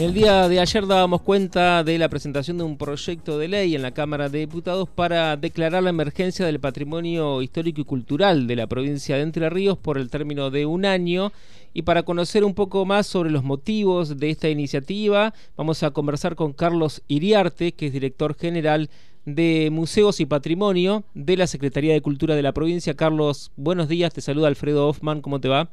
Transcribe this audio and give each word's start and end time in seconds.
El 0.00 0.14
día 0.14 0.48
de 0.48 0.58
ayer 0.60 0.86
dábamos 0.86 1.20
cuenta 1.20 1.84
de 1.84 1.98
la 1.98 2.08
presentación 2.08 2.56
de 2.56 2.64
un 2.64 2.78
proyecto 2.78 3.38
de 3.38 3.48
ley 3.48 3.74
en 3.74 3.82
la 3.82 3.90
Cámara 3.90 4.30
de 4.30 4.38
Diputados 4.38 4.88
para 4.88 5.36
declarar 5.36 5.82
la 5.82 5.90
emergencia 5.90 6.46
del 6.46 6.58
patrimonio 6.58 7.42
histórico 7.42 7.82
y 7.82 7.84
cultural 7.84 8.46
de 8.46 8.56
la 8.56 8.66
provincia 8.66 9.16
de 9.16 9.22
Entre 9.24 9.50
Ríos 9.50 9.76
por 9.76 9.98
el 9.98 10.08
término 10.08 10.50
de 10.50 10.64
un 10.64 10.86
año. 10.86 11.32
Y 11.74 11.82
para 11.82 12.02
conocer 12.02 12.44
un 12.44 12.54
poco 12.54 12.86
más 12.86 13.08
sobre 13.08 13.30
los 13.30 13.44
motivos 13.44 14.18
de 14.18 14.30
esta 14.30 14.48
iniciativa, 14.48 15.34
vamos 15.54 15.82
a 15.82 15.90
conversar 15.90 16.34
con 16.34 16.54
Carlos 16.54 17.02
Iriarte, 17.06 17.72
que 17.72 17.88
es 17.88 17.92
director 17.92 18.34
general 18.34 18.88
de 19.26 19.68
Museos 19.70 20.18
y 20.20 20.24
Patrimonio 20.24 21.04
de 21.12 21.36
la 21.36 21.46
Secretaría 21.46 21.92
de 21.92 22.00
Cultura 22.00 22.34
de 22.34 22.42
la 22.42 22.52
provincia. 22.52 22.94
Carlos, 22.94 23.52
buenos 23.54 23.86
días, 23.86 24.14
te 24.14 24.22
saluda 24.22 24.48
Alfredo 24.48 24.88
Hoffman, 24.88 25.20
¿cómo 25.20 25.42
te 25.42 25.48
va? 25.48 25.68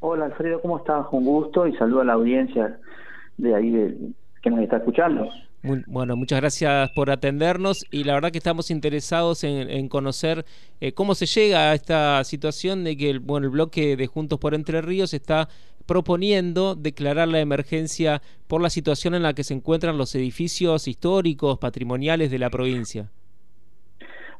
Hola 0.00 0.26
Alfredo, 0.26 0.60
¿cómo 0.60 0.76
estás? 0.76 1.06
Un 1.10 1.24
gusto 1.24 1.66
y 1.66 1.74
saludo 1.76 2.02
a 2.02 2.04
la 2.04 2.12
audiencia 2.12 2.78
de 3.38 3.54
ahí 3.54 3.72
que 4.42 4.50
nos 4.50 4.60
está 4.60 4.76
escuchando. 4.76 5.28
bueno, 5.86 6.16
muchas 6.16 6.40
gracias 6.40 6.90
por 6.94 7.10
atendernos 7.10 7.84
y 7.90 8.04
la 8.04 8.14
verdad 8.14 8.30
que 8.30 8.38
estamos 8.38 8.70
interesados 8.70 9.42
en, 9.44 9.88
conocer 9.88 10.44
eh, 10.80 10.92
cómo 10.92 11.14
se 11.14 11.26
llega 11.26 11.70
a 11.70 11.74
esta 11.74 12.22
situación 12.24 12.84
de 12.84 12.96
que 12.96 13.10
el, 13.10 13.20
bueno, 13.20 13.46
el 13.46 13.50
bloque 13.50 13.96
de 13.96 14.06
Juntos 14.06 14.38
por 14.38 14.54
Entre 14.54 14.82
Ríos 14.82 15.14
está 15.14 15.48
proponiendo 15.86 16.74
declarar 16.74 17.28
la 17.28 17.40
emergencia 17.40 18.20
por 18.46 18.60
la 18.60 18.68
situación 18.68 19.14
en 19.14 19.22
la 19.22 19.32
que 19.32 19.42
se 19.42 19.54
encuentran 19.54 19.96
los 19.96 20.14
edificios 20.14 20.86
históricos, 20.86 21.58
patrimoniales 21.58 22.30
de 22.30 22.38
la 22.38 22.50
provincia. 22.50 23.10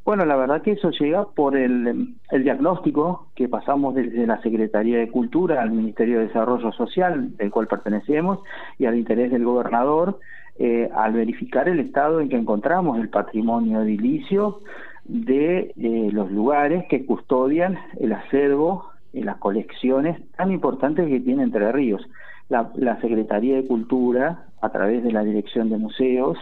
Bueno, 0.09 0.25
la 0.25 0.37
verdad 0.37 0.63
que 0.63 0.73
eso 0.73 0.91
llega 0.91 1.27
por 1.27 1.55
el, 1.55 2.15
diagnóstico 2.33 3.27
que 3.35 3.47
pasamos 3.47 3.95
desde 3.95 4.27
la 4.27 4.41
Secretaría 4.41 4.97
de 4.97 5.11
Cultura 5.11 5.61
al 5.61 5.71
Ministerio 5.71 6.19
de 6.19 6.29
Desarrollo 6.29 6.73
Social, 6.73 7.37
del 7.37 7.51
cual 7.51 7.67
pertenecemos, 7.67 8.39
y 8.79 8.87
al 8.87 8.97
interés 8.97 9.31
del 9.31 9.45
gobernador, 9.45 10.19
eh, 10.59 10.89
al 10.95 11.13
verificar 11.13 11.69
el 11.69 11.79
estado 11.79 12.23
en 12.23 12.31
que 12.31 12.37
encontramos 12.37 12.99
el 12.99 13.11
patrimonio 13.11 13.83
edilicio 13.83 14.61
de 15.05 15.75
eh, 15.77 16.09
los 16.11 16.33
lugares 16.33 16.87
que 16.89 17.05
custodian 17.05 17.77
el 18.01 18.15
acervo 18.15 18.87
y 19.13 19.25
las 19.25 19.37
colecciones 19.37 20.19
tan 20.39 20.51
importantes 20.51 21.07
que 21.07 21.21
tiene 21.21 21.43
Entre 21.43 21.71
Ríos. 21.71 22.01
la 22.49 22.99
Secretaría 23.03 23.57
de 23.57 23.67
Cultura, 23.67 24.47
a 24.63 24.71
través 24.71 25.05
de 25.05 25.13
la 25.13 25.23
Dirección 25.23 25.69
de 25.69 25.77
Museos, 25.77 26.39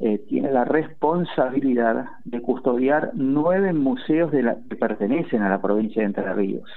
eh, 0.00 0.18
tiene 0.28 0.52
la 0.52 0.64
responsabilidad 0.64 2.06
de 2.24 2.40
custodiar 2.40 3.10
nueve 3.14 3.72
museos 3.72 4.30
de 4.30 4.42
la, 4.44 4.56
que 4.68 4.76
pertenecen 4.76 5.42
a 5.42 5.48
la 5.48 5.60
provincia 5.60 6.02
de 6.02 6.06
Entre 6.06 6.32
Ríos. 6.34 6.70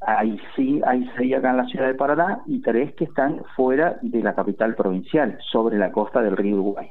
Hay, 0.00 0.38
sí, 0.54 0.80
hay 0.84 1.08
seis 1.16 1.34
acá 1.34 1.50
en 1.50 1.56
la 1.58 1.66
ciudad 1.66 1.86
de 1.86 1.94
Paraná 1.94 2.42
y 2.46 2.60
tres 2.60 2.92
que 2.94 3.04
están 3.04 3.42
fuera 3.56 3.98
de 4.02 4.22
la 4.22 4.34
capital 4.34 4.74
provincial, 4.74 5.38
sobre 5.50 5.78
la 5.78 5.92
costa 5.92 6.20
del 6.20 6.36
río 6.36 6.56
Uruguay. 6.56 6.90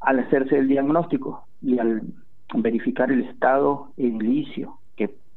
Al 0.00 0.18
hacerse 0.18 0.58
el 0.58 0.66
diagnóstico 0.66 1.44
y 1.60 1.78
al 1.78 2.02
verificar 2.54 3.12
el 3.12 3.22
estado 3.22 3.88
edilicio 3.96 4.78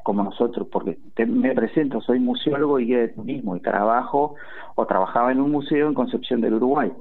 como 0.05 0.23
nosotros, 0.23 0.67
porque 0.71 0.99
me 1.25 1.55
presento, 1.55 1.99
soy 1.99 2.19
museólogo 2.19 2.79
y 2.79 2.85
guía 2.85 2.99
de 2.99 3.07
turismo 3.07 3.55
y 3.55 3.59
trabajo 3.59 4.35
o 4.75 4.85
trabajaba 4.85 5.31
en 5.31 5.41
un 5.41 5.49
museo 5.49 5.87
en 5.87 5.95
Concepción 5.95 6.41
del 6.41 6.53
Uruguay. 6.53 6.91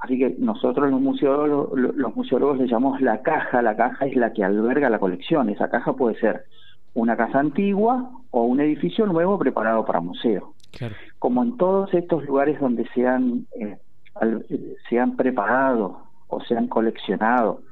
Así 0.00 0.16
que 0.16 0.36
nosotros 0.38 0.88
los 0.88 1.00
museólogos, 1.00 1.76
los 1.76 2.14
museólogos 2.14 2.58
le 2.58 2.68
llamamos 2.68 3.00
la 3.00 3.20
caja, 3.22 3.62
la 3.62 3.74
caja 3.74 4.06
es 4.06 4.14
la 4.14 4.32
que 4.32 4.44
alberga 4.44 4.88
la 4.90 5.00
colección, 5.00 5.50
esa 5.50 5.70
caja 5.70 5.94
puede 5.94 6.14
ser 6.20 6.44
una 6.94 7.16
casa 7.16 7.40
antigua 7.40 8.08
o 8.30 8.44
un 8.44 8.60
edificio 8.60 9.06
nuevo 9.06 9.40
preparado 9.40 9.84
para 9.84 10.00
museo. 10.00 10.54
Como 11.18 11.42
en 11.42 11.56
todos 11.56 11.92
estos 11.92 12.24
lugares 12.26 12.60
donde 12.60 12.86
se 12.94 13.08
han, 13.08 13.44
eh, 13.58 13.76
se 14.88 15.00
han 15.00 15.16
preparado 15.16 15.98
o 16.28 16.40
se 16.42 16.56
han 16.56 16.68
coleccionado 16.68 17.62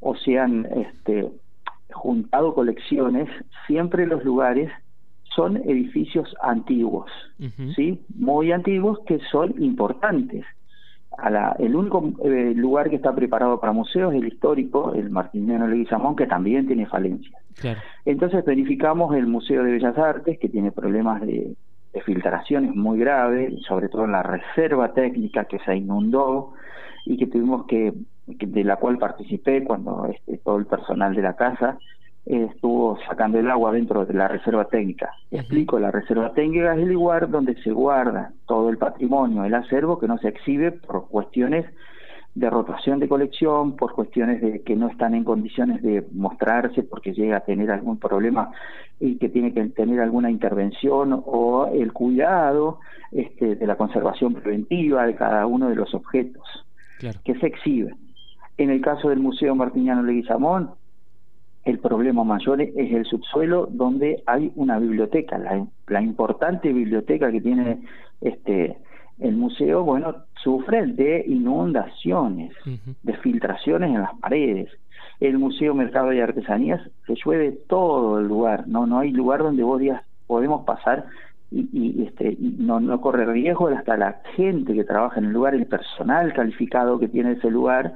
o 0.00 0.14
se 0.16 0.38
han 0.38 0.66
este, 0.66 1.32
juntado 1.94 2.54
colecciones, 2.54 3.28
siempre 3.66 4.06
los 4.06 4.24
lugares 4.24 4.70
son 5.34 5.56
edificios 5.56 6.34
antiguos, 6.42 7.10
¿sí? 7.74 8.00
Muy 8.14 8.52
antiguos 8.52 9.00
que 9.06 9.18
son 9.30 9.54
importantes. 9.62 10.44
A 11.16 11.30
la, 11.30 11.56
el 11.58 11.76
único 11.76 12.12
eh, 12.24 12.52
lugar 12.56 12.90
que 12.90 12.96
está 12.96 13.14
preparado 13.14 13.60
para 13.60 13.72
museos 13.72 14.12
es 14.14 14.20
el 14.20 14.28
histórico, 14.28 14.94
el 14.94 15.10
Martiniano 15.10 15.66
Leguizamón, 15.68 16.16
que 16.16 16.26
también 16.26 16.66
tiene 16.66 16.86
falencias. 16.86 17.40
Entonces 18.04 18.44
verificamos 18.44 19.14
el 19.14 19.26
Museo 19.26 19.62
de 19.62 19.72
Bellas 19.72 19.96
Artes, 19.96 20.38
que 20.38 20.48
tiene 20.48 20.72
problemas 20.72 21.20
de, 21.22 21.54
de 21.92 22.00
filtraciones 22.02 22.74
muy 22.74 22.98
graves, 22.98 23.54
sobre 23.66 23.88
todo 23.88 24.04
en 24.04 24.12
la 24.12 24.22
reserva 24.22 24.92
técnica 24.92 25.44
que 25.44 25.60
se 25.60 25.76
inundó 25.76 26.52
y 27.06 27.16
que 27.16 27.26
tuvimos 27.26 27.66
que 27.66 27.92
de 28.26 28.64
la 28.64 28.76
cual 28.76 28.98
participé 28.98 29.64
cuando 29.64 30.06
este, 30.06 30.38
todo 30.38 30.56
el 30.56 30.66
personal 30.66 31.14
de 31.14 31.22
la 31.22 31.34
casa 31.34 31.78
eh, 32.26 32.48
estuvo 32.54 32.98
sacando 33.06 33.38
el 33.38 33.50
agua 33.50 33.72
dentro 33.72 34.06
de 34.06 34.14
la 34.14 34.28
reserva 34.28 34.64
técnica. 34.64 35.10
Explico, 35.30 35.78
la 35.78 35.90
reserva 35.90 36.32
técnica 36.32 36.74
es 36.74 36.80
el 36.80 36.92
lugar 36.92 37.28
donde 37.28 37.54
se 37.62 37.70
guarda 37.70 38.32
todo 38.46 38.70
el 38.70 38.78
patrimonio, 38.78 39.44
el 39.44 39.54
acervo 39.54 39.98
que 39.98 40.08
no 40.08 40.16
se 40.18 40.28
exhibe 40.28 40.72
por 40.72 41.08
cuestiones 41.08 41.66
de 42.34 42.50
rotación 42.50 42.98
de 42.98 43.08
colección, 43.08 43.76
por 43.76 43.92
cuestiones 43.92 44.40
de 44.40 44.62
que 44.62 44.74
no 44.74 44.88
están 44.88 45.14
en 45.14 45.22
condiciones 45.22 45.82
de 45.82 46.04
mostrarse 46.12 46.82
porque 46.82 47.12
llega 47.12 47.36
a 47.36 47.40
tener 47.40 47.70
algún 47.70 47.98
problema 47.98 48.50
y 48.98 49.18
que 49.18 49.28
tiene 49.28 49.52
que 49.52 49.62
tener 49.66 50.00
alguna 50.00 50.30
intervención 50.30 51.22
o 51.26 51.66
el 51.72 51.92
cuidado 51.92 52.80
este, 53.12 53.54
de 53.54 53.66
la 53.66 53.76
conservación 53.76 54.34
preventiva 54.34 55.06
de 55.06 55.14
cada 55.14 55.46
uno 55.46 55.68
de 55.68 55.76
los 55.76 55.94
objetos 55.94 56.42
que 57.22 57.34
se 57.34 57.46
exhiben. 57.46 57.96
En 58.56 58.70
el 58.70 58.80
caso 58.80 59.08
del 59.08 59.18
Museo 59.18 59.54
Martiniano 59.54 60.02
Leguizamón, 60.02 60.70
el 61.64 61.78
problema 61.78 62.24
mayor 62.24 62.60
es 62.60 62.92
el 62.92 63.04
subsuelo 63.06 63.66
donde 63.70 64.22
hay 64.26 64.52
una 64.54 64.78
biblioteca, 64.78 65.38
la, 65.38 66.02
importante 66.02 66.72
biblioteca 66.72 67.32
que 67.32 67.40
tiene 67.40 67.80
este 68.20 68.76
el 69.20 69.36
museo, 69.36 69.84
bueno, 69.84 70.16
sufre 70.42 70.86
de 70.86 71.24
inundaciones, 71.28 72.52
de 73.02 73.16
filtraciones 73.18 73.90
en 73.90 74.00
las 74.00 74.14
paredes. 74.18 74.70
El 75.20 75.38
Museo 75.38 75.72
Mercado 75.72 76.08
de 76.08 76.20
Artesanías 76.20 76.80
se 77.06 77.14
llueve 77.24 77.52
todo 77.68 78.18
el 78.18 78.26
lugar, 78.26 78.66
no 78.66 78.86
no 78.86 78.98
hay 78.98 79.12
lugar 79.12 79.40
donde 79.40 79.62
vos 79.62 79.78
digas 79.78 80.02
podemos 80.26 80.64
pasar 80.64 81.06
y, 81.52 82.02
este 82.02 82.36
no, 82.40 82.80
no 82.80 83.00
corre 83.00 83.24
riesgo. 83.24 83.68
Hasta 83.68 83.96
la 83.96 84.20
gente 84.34 84.74
que 84.74 84.84
trabaja 84.84 85.20
en 85.20 85.26
el 85.26 85.32
lugar, 85.32 85.54
el 85.54 85.66
personal 85.66 86.32
calificado 86.32 86.98
que 86.98 87.08
tiene 87.08 87.32
ese 87.32 87.50
lugar 87.50 87.94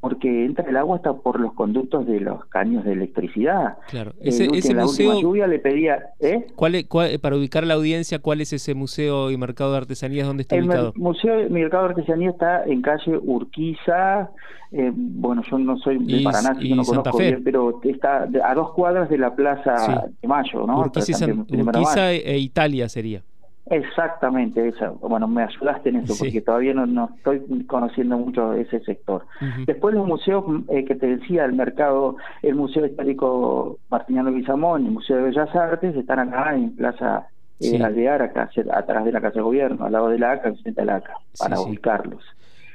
porque 0.00 0.44
entra 0.44 0.64
el 0.68 0.76
agua 0.76 0.96
hasta 0.96 1.14
por 1.14 1.40
los 1.40 1.52
conductos 1.54 2.06
de 2.06 2.20
los 2.20 2.44
caños 2.46 2.84
de 2.84 2.92
electricidad. 2.92 3.78
Claro, 3.88 4.12
ese, 4.20 4.46
ese 4.52 4.74
la 4.74 4.84
museo. 4.84 5.20
lluvia 5.20 5.46
le 5.46 5.58
pedía. 5.58 6.10
¿eh? 6.20 6.46
¿cuál, 6.54 6.86
para 7.20 7.36
ubicar 7.36 7.64
a 7.64 7.66
la 7.66 7.74
audiencia, 7.74 8.18
¿cuál 8.18 8.40
es 8.40 8.52
ese 8.52 8.74
museo 8.74 9.30
y 9.30 9.36
mercado 9.36 9.72
de 9.72 9.78
artesanías? 9.78 10.26
¿Dónde 10.26 10.42
está 10.42 10.56
el 10.56 10.64
ubicado? 10.64 10.92
El 10.94 11.02
museo 11.02 11.46
y 11.46 11.50
mercado 11.50 11.84
de 11.84 11.88
artesanías 11.90 12.34
está 12.34 12.64
en 12.64 12.82
calle 12.82 13.18
Urquiza. 13.18 14.30
Eh, 14.72 14.92
bueno, 14.94 15.42
yo 15.50 15.58
no 15.58 15.78
soy 15.78 15.98
de 15.98 16.22
Paraná, 16.22 16.58
yo 16.60 16.76
no 16.76 16.84
conozco 16.84 17.18
bien, 17.18 17.42
pero 17.44 17.80
está 17.84 18.28
a 18.44 18.54
dos 18.54 18.72
cuadras 18.72 19.08
de 19.08 19.16
la 19.16 19.34
Plaza 19.34 20.08
de 20.20 20.28
Mayo, 20.28 20.66
¿no? 20.66 20.80
Urquiza, 20.80 21.26
Urquiza 21.26 22.12
e 22.12 22.38
Italia 22.38 22.88
sería. 22.88 23.22
Exactamente, 23.68 24.68
eso. 24.68 24.94
Bueno, 25.00 25.26
me 25.26 25.42
ayudaste 25.42 25.88
en 25.88 25.96
eso 25.96 26.14
porque 26.18 26.40
todavía 26.40 26.72
no, 26.72 27.10
estoy 27.16 27.40
conociendo 27.66 28.16
mucho 28.16 28.52
ese 28.52 28.80
sector. 28.80 29.26
Después 29.66 29.94
los 29.94 30.06
museos 30.06 30.44
eh, 30.68 30.84
que 30.84 30.94
te 30.94 31.16
decía, 31.16 31.44
el 31.44 31.54
mercado, 31.54 32.16
el 32.42 32.54
Museo 32.54 32.86
Histórico 32.86 33.78
Martiniano 33.90 34.32
Guizamón 34.32 34.84
y 34.84 34.86
el 34.86 34.92
Museo 34.92 35.16
de 35.16 35.22
Bellas 35.24 35.54
Artes 35.54 35.96
están 35.96 36.20
acá 36.20 36.54
en 36.54 36.76
Plaza 36.76 37.26
eh, 37.60 37.82
Alvear, 37.82 38.22
acá 38.22 38.50
atrás 38.72 39.04
de 39.04 39.12
la 39.12 39.20
Casa 39.20 39.36
de 39.36 39.42
Gobierno, 39.42 39.84
al 39.84 39.92
lado 39.92 40.08
de 40.10 40.18
la 40.18 40.32
ACA, 40.32 40.52
frente 40.62 40.82
a 40.82 40.84
la 40.84 40.96
ACA, 40.96 41.14
para 41.38 41.60
ubicarlos. 41.60 42.22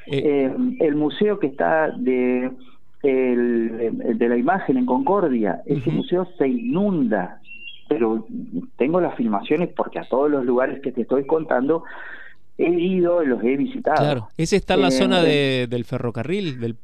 Eh, 0.07 0.21
eh, 0.25 0.56
el 0.80 0.95
museo 0.95 1.39
que 1.39 1.48
está 1.48 1.89
de 1.92 2.51
el, 3.04 4.18
de 4.18 4.30
la 4.30 4.38
imagen 4.38 4.77
en 4.77 4.86
Concordia, 4.86 5.62
ese 5.66 5.89
museo 5.92 6.27
se 6.38 6.48
inunda 6.48 7.41
pero 7.92 8.26
tengo 8.78 9.02
las 9.02 9.16
filmaciones 9.16 9.68
porque 9.76 10.00
a 10.00 10.08
todos 10.08 10.32
los 10.32 10.46
lugares 10.46 10.80
que 10.80 10.94
te 10.94 11.02
estoy 11.02 11.26
contando 11.26 11.84
he 12.58 12.70
ido, 12.70 13.22
los 13.24 13.44
he 13.44 13.58
visitado. 13.58 13.98
Claro, 13.98 14.28
ese 14.38 14.56
está 14.56 14.76
en 14.76 14.82
la 14.82 14.92
zona 14.92 15.22
de, 15.22 15.68
del 15.70 15.84
ferrocarril, 15.84 16.58
del 16.62 16.78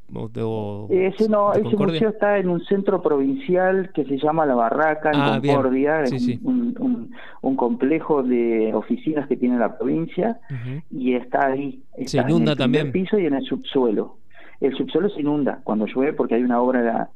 ese 0.89 1.29
no, 1.29 1.53
ese 1.53 1.77
museo 1.77 2.09
está 2.09 2.39
en 2.39 2.49
un 2.49 2.61
centro 2.65 3.01
provincial 3.01 3.91
que 3.93 4.03
se 4.03 4.17
llama 4.17 4.45
La 4.45 4.55
Barraca 4.55 5.11
en 5.11 5.19
ah, 5.19 5.39
Concordia, 5.41 6.03
Un, 6.43 7.15
un, 7.41 7.55
complejo 7.55 8.23
de 8.23 8.73
oficinas 8.73 9.29
que 9.29 9.37
tiene 9.37 9.57
la 9.57 9.77
provincia 9.77 10.39
y 10.91 11.13
está 11.13 11.47
ahí, 11.47 11.81
se 12.05 12.17
inunda 12.17 12.51
en 12.51 12.55
el 12.55 12.57
también. 12.57 12.91
piso 12.91 13.17
y 13.17 13.27
en 13.27 13.35
el 13.35 13.45
subsuelo. 13.45 14.17
El 14.59 14.75
subsuelo 14.75 15.09
se 15.09 15.21
inunda 15.21 15.61
cuando 15.63 15.85
llueve 15.85 16.11
porque 16.11 16.35
hay 16.35 16.43
una 16.43 16.59
obra 16.59 17.09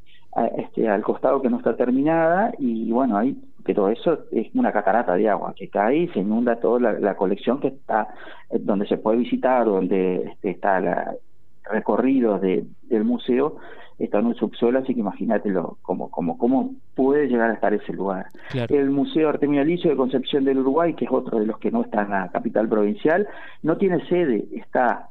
este, 0.58 0.88
al 0.88 1.02
costado 1.02 1.42
que 1.42 1.50
no 1.50 1.58
está 1.58 1.76
terminada 1.76 2.54
y 2.58 2.90
bueno, 2.90 3.18
ahí 3.18 3.36
pero 3.64 3.90
eso 3.90 4.26
es 4.32 4.54
una 4.56 4.72
catarata 4.72 5.16
de 5.16 5.30
agua 5.30 5.54
que 5.56 5.70
cae 5.70 5.98
y 5.98 6.08
se 6.10 6.20
inunda 6.20 6.58
toda 6.58 6.94
la, 6.94 7.16
colección 7.16 7.60
que 7.60 7.70
está 7.70 8.10
eh, 8.50 8.58
donde 8.60 8.88
se 8.88 8.98
puede 8.98 9.18
visitar, 9.18 9.66
donde 9.66 10.24
este, 10.32 10.52
está 10.52 10.80
la 10.80 11.16
recorrido 11.64 12.40
de, 12.40 12.66
del 12.84 13.04
museo, 13.04 13.58
está 13.98 14.20
en 14.20 14.28
un 14.28 14.36
subsuelo, 14.36 14.80
así 14.80 14.94
que 14.94 15.00
imagínatelo 15.00 15.78
cómo, 15.82 16.10
cómo, 16.10 16.38
cómo 16.38 16.72
puede 16.96 17.28
llegar 17.28 17.52
a 17.52 17.54
estar 17.54 17.74
ese 17.74 17.94
lugar. 17.94 18.28
El 18.70 18.90
Museo 18.90 19.30
Artemio 19.30 19.62
Alicio 19.62 19.92
de 19.92 19.96
Concepción 19.96 20.44
del 20.44 20.60
Uruguay, 20.60 20.96
que 20.96 21.06
es 21.06 21.12
otro 21.12 21.40
de 21.40 21.46
los 21.46 21.60
que 21.60 21.72
no 21.72 21.84
está 21.84 22.02
en 22.04 22.10
la 22.10 22.30
capital 22.30 22.68
provincial, 22.68 23.28
no 23.62 23.78
tiene 23.78 24.06
sede, 24.08 24.46
está 24.54 25.11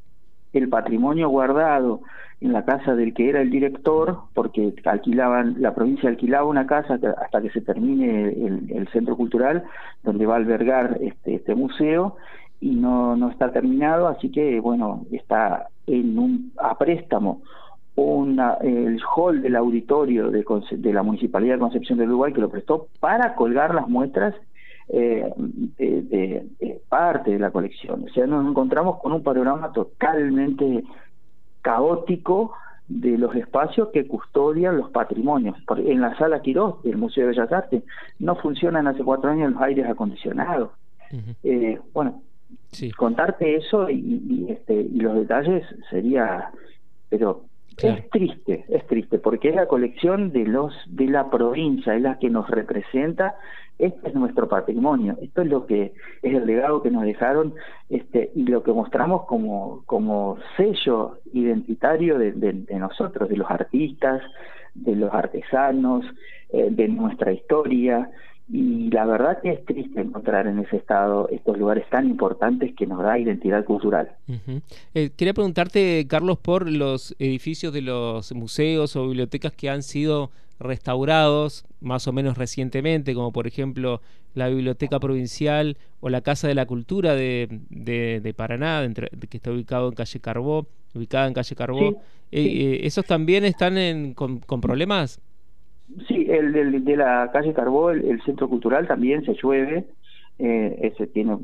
el 0.53 0.69
patrimonio 0.69 1.29
guardado 1.29 2.01
en 2.41 2.53
la 2.53 2.65
casa 2.65 2.95
del 2.95 3.13
que 3.13 3.29
era 3.29 3.43
el 3.43 3.51
director, 3.51 4.21
porque 4.35 4.73
alquilaban, 4.85 5.57
la 5.59 5.75
provincia 5.75 6.09
alquilaba 6.09 6.47
una 6.47 6.67
casa 6.67 6.95
hasta 6.95 7.43
que 7.43 7.51
se 7.51 7.61
termine 7.61 8.29
el, 8.29 8.89
centro 8.93 9.17
cultural 9.17 9.65
donde 10.03 10.27
va 10.27 10.35
a 10.35 10.39
albergar 10.39 10.99
este, 11.03 11.35
este 11.35 11.55
museo 11.55 12.17
y 12.61 12.75
no, 12.75 13.17
no 13.17 13.31
está 13.31 13.53
terminado, 13.53 14.09
así 14.09 14.31
que 14.31 14.59
bueno, 14.61 15.05
está 15.13 15.69
en 15.87 16.19
un 16.19 16.53
a 16.57 16.77
préstamo 16.77 17.43
una, 17.97 18.55
el 18.63 19.01
hall 19.15 19.43
del 19.43 19.57
auditorio 19.57 20.31
de, 20.31 20.45
de 20.71 20.93
la 20.93 21.03
Municipalidad 21.03 21.55
de 21.55 21.61
Concepción 21.61 21.99
del 21.99 22.09
Uruguay 22.09 22.33
que 22.33 22.41
lo 22.41 22.49
prestó 22.49 22.87
para 23.01 23.35
colgar 23.35 23.75
las 23.75 23.89
muestras 23.89 24.35
eh, 24.93 25.33
de, 25.37 26.81
parte 26.89 27.31
de 27.31 27.39
la 27.39 27.51
colección. 27.51 28.05
O 28.05 28.13
sea, 28.13 28.27
nos 28.27 28.47
encontramos 28.47 28.99
con 29.01 29.13
un 29.13 29.23
panorama 29.23 29.73
totalmente 29.73 30.83
caótico 31.63 32.53
de 32.89 33.17
los 33.17 33.35
espacios 33.37 33.89
que 33.93 34.09
custodian 34.09 34.77
los 34.77 34.91
patrimonios. 34.91 35.57
En 35.77 36.01
la 36.01 36.17
sala 36.19 36.43
Quirós 36.43 36.83
del 36.83 36.97
Museo 36.97 37.25
de 37.25 37.31
Bellas 37.31 37.53
Artes 37.53 37.85
no 38.19 38.35
funcionan 38.37 38.89
hace 38.89 39.05
cuatro 39.05 39.31
años 39.31 39.53
los 39.53 39.63
aires 39.63 39.87
acondicionados. 39.89 40.71
eh, 41.45 41.79
bueno, 41.93 42.23
contarte 42.97 43.57
eso 43.57 43.89
y, 43.89 43.95
y, 44.29 44.51
este, 44.51 44.75
y 44.75 45.01
los 45.01 45.15
detalles 45.15 45.65
sería, 45.89 46.51
pero 47.09 47.45
es 47.77 48.11
triste, 48.11 48.65
es 48.69 48.87
triste, 48.87 49.19
porque 49.19 49.51
es 49.51 49.55
la 49.55 49.67
colección 49.67 50.33
de 50.33 50.45
los 50.45 50.75
de 50.87 51.07
la 51.07 51.31
provincia, 51.31 51.95
es 51.95 52.03
la 52.03 52.19
que 52.19 52.29
nos 52.29 52.49
representa, 52.51 53.37
este 53.79 54.09
es 54.09 54.15
nuestro 54.15 54.49
patrimonio, 54.49 55.17
esto 55.23 55.43
es 55.43 55.49
lo 55.49 55.67
que 55.67 55.95
es 56.23 56.35
el 56.35 56.47
legado 56.47 56.83
que 56.83 56.91
nos 56.91 57.05
dejaron, 57.05 57.55
este, 57.89 58.31
y 58.35 58.45
lo 58.45 58.63
que 58.63 58.73
mostramos 58.73 59.25
como, 59.25 59.83
como 59.87 60.37
sello 60.57 61.21
identitario 61.33 62.19
de, 62.19 62.67
nosotros, 62.79 63.29
de 63.29 63.37
los 63.37 63.51
artistas, 63.51 64.23
de 64.75 64.97
los 64.97 65.13
artesanos, 65.13 66.05
eh, 66.51 66.69
de 66.71 66.89
nuestra 66.89 67.33
historia, 67.33 68.11
y 68.53 68.91
la 68.91 69.05
verdad 69.05 69.41
que 69.41 69.53
es 69.53 69.65
triste 69.65 70.01
encontrar 70.01 70.49
en 70.49 70.59
ese 70.59 70.77
estado 70.77 71.29
estos 71.29 71.57
lugares 71.57 71.89
tan 71.89 72.07
importantes 72.07 72.75
que 72.75 72.87
nos 72.87 73.01
da 73.01 73.19
identidad 73.19 73.65
cultural. 73.65 74.11
Eh, 74.95 75.11
quería 75.17 75.35
preguntarte, 75.35 76.05
Carlos, 76.09 76.39
por 76.39 76.69
los 76.69 77.15
edificios 77.21 77.73
de 77.73 77.83
los 77.83 78.35
museos 78.35 78.97
o 78.97 79.07
bibliotecas 79.07 79.53
que 79.53 79.71
han 79.71 79.83
sido 79.83 80.31
restaurados 80.59 81.65
más 81.81 82.09
o 82.09 82.13
menos 82.13 82.37
recientemente, 82.37 83.15
como 83.15 83.33
por 83.33 83.47
ejemplo 83.47 84.03
la 84.35 84.49
Biblioteca 84.49 84.99
Provincial 84.99 85.77
o 86.01 86.09
la 86.09 86.21
Casa 86.21 86.49
de 86.49 86.55
la 86.55 86.67
Cultura 86.67 87.15
de, 87.15 87.49
de, 87.71 88.35
Paraná, 88.35 88.87
que 89.29 89.37
está 89.37 89.53
ubicado 89.53 89.89
en 89.89 89.95
calle 89.95 90.21
Carbó, 90.21 90.67
ubicada 90.95 91.29
en 91.29 91.35
calle 91.35 91.55
Carbó. 91.55 92.03
Eh, 92.33 92.43
eh, 92.43 92.81
¿Esos 92.83 93.05
también 93.07 93.45
están 93.45 93.79
en, 93.79 94.13
con, 94.15 94.39
con 94.41 94.61
problemas? 94.61 95.21
Sí, 96.07 96.27
el, 96.29 96.85
de 96.85 96.97
la 96.97 97.31
calle 97.33 97.53
Carbó, 97.53 97.91
el, 97.91 98.21
centro 98.23 98.49
cultural 98.49 98.87
también 98.87 99.25
se 99.25 99.35
llueve, 99.35 99.87
eh, 100.39 100.79
ese 100.83 101.07
tiene 101.07 101.37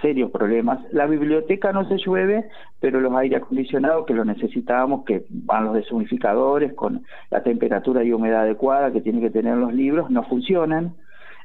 serios 0.00 0.30
problemas. 0.30 0.80
La 0.92 1.06
biblioteca 1.06 1.72
no 1.72 1.86
se 1.88 1.98
llueve, 1.98 2.48
pero 2.80 3.00
los 3.00 3.14
aire 3.14 3.36
acondicionados 3.36 4.06
que 4.06 4.14
lo 4.14 4.24
necesitábamos, 4.24 5.04
que 5.04 5.24
van 5.30 5.66
los 5.66 5.74
deshumificadores 5.74 6.72
con 6.74 7.04
la 7.30 7.42
temperatura 7.42 8.02
y 8.02 8.12
humedad 8.12 8.42
adecuada 8.42 8.92
que 8.92 9.00
tienen 9.00 9.22
que 9.22 9.30
tener 9.30 9.56
los 9.56 9.72
libros, 9.72 10.10
no 10.10 10.24
funcionan. 10.24 10.94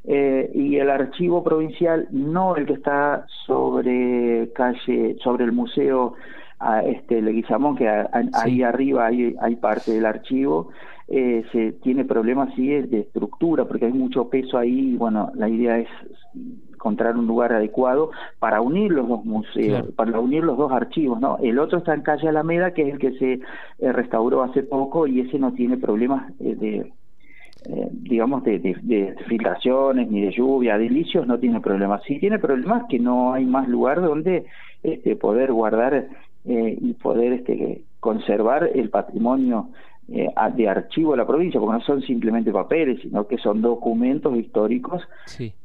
Eh, 0.06 0.50
y 0.54 0.78
el 0.78 0.90
archivo 0.90 1.44
provincial, 1.44 2.08
no 2.12 2.56
el 2.56 2.66
que 2.66 2.74
está 2.74 3.26
sobre 3.46 4.52
calle, 4.56 5.18
sobre 5.22 5.44
el 5.44 5.52
museo 5.52 6.14
a 6.60 6.82
este 6.82 7.22
Leguizamón, 7.22 7.76
que 7.76 7.88
ahí 8.34 8.64
arriba 8.64 9.08
hay, 9.08 9.36
hay 9.40 9.56
parte 9.58 9.92
del 9.92 10.06
archivo, 10.06 10.70
eh, 11.10 11.46
se 11.54 11.72
tiene 11.72 12.04
problemas 12.04 12.54
sí 12.54 12.68
de 12.68 13.00
estructura 13.00 13.64
porque 13.64 13.86
hay 13.86 13.94
mucho 13.94 14.28
peso 14.28 14.58
ahí 14.58 14.92
y 14.92 14.98
bueno 14.98 15.32
la 15.36 15.48
idea 15.48 15.80
es 15.80 15.88
encontrar 16.74 17.16
un 17.16 17.26
lugar 17.26 17.54
adecuado 17.54 18.12
para 18.40 18.60
unir 18.60 18.92
los 18.92 19.08
dos 19.08 19.24
museos 19.24 19.88
para 19.96 20.20
unir 20.20 20.44
los 20.44 20.58
dos 20.58 20.70
archivos 20.70 21.22
no 21.22 21.38
el 21.38 21.60
otro 21.60 21.78
está 21.78 21.94
en 21.94 22.02
calle 22.02 22.28
Alameda 22.28 22.74
que 22.74 22.82
es 22.82 22.94
el 22.94 23.00
que 23.00 23.14
se 23.14 23.34
eh, 23.34 23.94
restauró 23.94 24.44
hace 24.44 24.64
poco 24.64 25.08
y 25.08 25.22
ese 25.22 25.40
no 25.40 25.54
tiene 25.54 25.78
problemas 25.78 26.30
eh, 26.42 26.56
de 26.56 26.92
digamos 27.92 28.44
de, 28.44 28.60
de, 28.60 29.16
filtraciones 29.28 30.10
ni 30.12 30.22
de 30.22 30.32
lluvia 30.32 30.78
de 30.78 30.90
licios 30.90 31.28
no 31.28 31.38
tiene 31.38 31.60
problemas. 31.60 32.02
Sí 32.08 32.18
tiene 32.18 32.40
problemas 32.40 32.84
que 32.88 32.98
no 32.98 33.34
hay 33.34 33.46
más 33.46 33.68
lugar 33.68 34.02
donde 34.02 34.46
este, 34.84 35.18
poder 35.18 35.52
guardar 35.52 36.08
y 36.46 36.94
poder 36.94 37.34
este 37.34 37.82
conservar 38.00 38.70
el 38.74 38.90
patrimonio 38.90 39.68
eh, 40.10 40.30
de 40.56 40.70
archivo 40.70 41.12
de 41.12 41.18
la 41.18 41.28
provincia, 41.28 41.60
porque 41.60 41.80
no 41.80 41.86
son 41.86 42.02
simplemente 42.02 42.52
papeles, 42.52 43.02
sino 43.02 43.28
que 43.28 43.38
son 43.38 43.62
documentos 43.62 44.38
históricos 44.38 45.04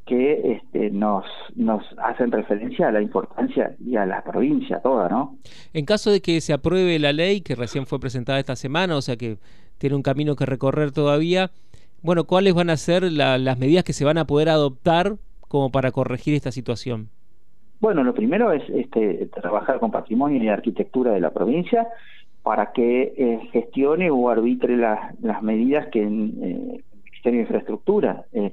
que 0.05 0.57
este, 0.57 0.89
nos, 0.89 1.23
nos 1.55 1.83
hacen 1.97 2.29
referencia 2.31 2.89
a 2.89 2.91
la 2.91 3.01
importancia 3.01 3.75
y 3.79 3.95
a 3.95 4.05
la 4.05 4.21
provincia 4.21 4.81
toda, 4.81 5.07
¿no? 5.07 5.37
En 5.73 5.85
caso 5.85 6.11
de 6.11 6.21
que 6.21 6.41
se 6.41 6.51
apruebe 6.51 6.99
la 6.99 7.13
ley, 7.13 7.39
que 7.39 7.55
recién 7.55 7.85
fue 7.85 8.01
presentada 8.01 8.37
esta 8.37 8.57
semana, 8.57 8.97
o 8.97 9.01
sea 9.01 9.15
que 9.15 9.37
tiene 9.77 9.95
un 9.95 10.01
camino 10.03 10.35
que 10.35 10.45
recorrer 10.45 10.91
todavía, 10.91 11.51
bueno, 12.01 12.25
¿cuáles 12.25 12.53
van 12.53 12.69
a 12.69 12.75
ser 12.75 13.03
las 13.13 13.57
medidas 13.57 13.85
que 13.85 13.93
se 13.93 14.03
van 14.03 14.17
a 14.17 14.25
poder 14.25 14.49
adoptar 14.49 15.15
como 15.47 15.71
para 15.71 15.91
corregir 15.91 16.33
esta 16.33 16.51
situación? 16.51 17.07
Bueno, 17.79 18.03
lo 18.03 18.13
primero 18.13 18.51
es 18.51 18.63
este, 18.69 19.29
trabajar 19.33 19.79
con 19.79 19.91
patrimonio 19.91 20.41
y 20.43 20.47
arquitectura 20.49 21.11
de 21.11 21.21
la 21.21 21.31
provincia 21.31 21.87
para 22.43 22.73
que 22.73 23.13
eh, 23.17 23.39
gestione 23.53 24.11
o 24.11 24.29
arbitre 24.29 24.75
las 24.75 25.41
medidas 25.41 25.87
que 25.87 26.03
en 26.03 26.33
eh, 26.43 26.75
el 26.75 26.83
Ministerio 27.03 27.37
de 27.37 27.43
Infraestructura, 27.43 28.25
eh, 28.33 28.51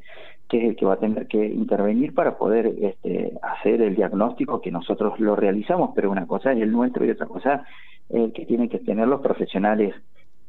que 0.48 0.58
es 0.58 0.64
el 0.70 0.76
que 0.76 0.86
va 0.86 0.94
a 0.94 0.98
tener 0.98 1.26
que 1.26 1.44
intervenir 1.44 2.14
para 2.14 2.38
poder 2.38 2.72
este, 2.80 3.32
hacer 3.42 3.82
el 3.82 3.96
diagnóstico 3.96 4.60
que 4.60 4.70
nosotros 4.70 5.18
lo 5.18 5.34
realizamos, 5.34 5.90
pero 5.94 6.10
una 6.10 6.26
cosa 6.26 6.52
es 6.52 6.62
el 6.62 6.70
nuestro 6.70 7.04
y 7.04 7.10
otra 7.10 7.26
cosa 7.26 7.64
el 8.08 8.32
que 8.32 8.46
tienen 8.46 8.68
que 8.68 8.78
tener 8.78 9.06
los 9.08 9.20
profesionales 9.20 9.94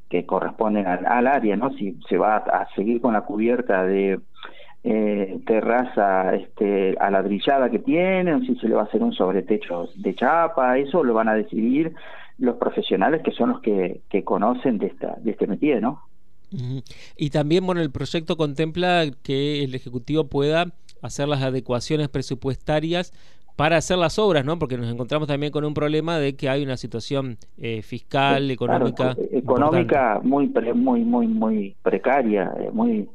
que 0.09 0.25
corresponden 0.25 0.85
al, 0.87 1.27
área, 1.27 1.55
¿no? 1.55 1.71
Si 1.73 1.97
se 2.09 2.17
va 2.17 2.37
a, 2.37 2.67
seguir 2.75 2.99
con 3.01 3.13
la 3.13 3.21
cubierta 3.21 3.85
de 3.85 4.19
terraza 5.45 6.35
este, 6.35 6.97
aladrillada 6.99 7.69
que 7.69 7.79
tienen, 7.79 8.41
si 8.45 8.55
se 8.55 8.67
le 8.67 8.73
va 8.73 8.81
a 8.81 8.85
hacer 8.85 9.03
un 9.03 9.13
sobretecho 9.13 9.89
de 9.95 10.15
chapa, 10.15 10.79
eso 10.79 11.03
lo 11.03 11.13
van 11.13 11.29
a 11.29 11.35
decidir 11.35 11.93
los 12.41 12.57
profesionales 12.57 13.21
que 13.23 13.31
son 13.31 13.51
los 13.51 13.61
que, 13.61 14.01
que 14.09 14.23
conocen 14.23 14.79
de, 14.79 14.87
esta, 14.87 15.15
de 15.21 15.31
este 15.31 15.47
métier, 15.47 15.81
¿no? 15.81 16.01
Y 17.15 17.29
también, 17.29 17.65
bueno, 17.65 17.79
el 17.79 17.91
proyecto 17.91 18.35
contempla 18.35 19.05
que 19.23 19.63
el 19.63 19.73
Ejecutivo 19.73 20.27
pueda 20.27 20.65
hacer 21.01 21.29
las 21.29 21.41
adecuaciones 21.43 22.09
presupuestarias 22.09 23.13
para 23.55 23.77
hacer 23.77 23.97
las 23.97 24.19
obras, 24.19 24.43
¿no? 24.43 24.59
Porque 24.59 24.75
nos 24.75 24.91
encontramos 24.91 25.29
también 25.29 25.53
con 25.53 25.63
un 25.63 25.73
problema 25.73 26.17
de 26.17 26.35
que 26.35 26.49
hay 26.49 26.63
una 26.63 26.75
situación 26.75 27.37
eh, 27.57 27.81
fiscal, 27.83 28.51
económica. 28.51 29.15
económica 29.31 30.19
muy, 30.23 30.51
muy, 30.73 31.05
muy, 31.05 31.27
muy 31.27 31.75
precaria, 31.83 32.51
eh, 32.59 32.69
muy, 32.73 33.07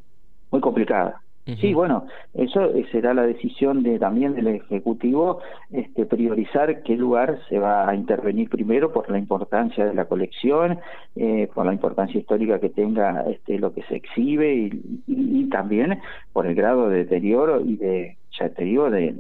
muy 0.51 0.61
complicada. 0.63 1.21
Sí, 1.61 1.75
bueno, 1.75 2.07
eso 2.35 2.73
será 2.91 3.15
la 3.15 3.25
decisión 3.25 3.85
de 3.85 4.01
también 4.01 4.35
del 4.35 4.49
Ejecutivo, 4.49 5.41
este, 5.71 6.05
priorizar 6.05 6.83
qué 6.83 6.97
lugar 6.97 7.39
se 7.49 7.61
va 7.61 7.89
a 7.89 7.95
intervenir 7.95 8.51
primero 8.51 8.93
por 8.93 9.09
la 9.09 9.19
importancia 9.19 9.85
de 9.87 9.95
la 9.95 10.07
colección, 10.07 10.81
eh, 11.15 11.49
por 11.55 11.65
la 11.65 11.73
importancia 11.73 12.19
histórica 12.19 12.59
que 12.59 12.71
tenga 12.71 13.23
este, 13.31 13.61
lo 13.61 13.73
que 13.73 13.83
se 13.83 13.95
exhibe 13.95 14.71
y, 15.07 15.49
también 15.51 16.01
por 16.33 16.49
el 16.49 16.57
grado 16.57 16.89
de 16.89 17.05
deterioro 17.05 17.61
y 17.61 17.77
de, 17.77 18.17
ya 18.37 18.49
te 18.49 18.65
digo, 18.65 18.91
de, 18.91 19.15